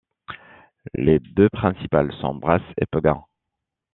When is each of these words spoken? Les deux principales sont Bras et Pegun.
Les 0.95 1.19
deux 1.19 1.47
principales 1.49 2.11
sont 2.21 2.33
Bras 2.33 2.57
et 2.77 2.87
Pegun. 2.87 3.23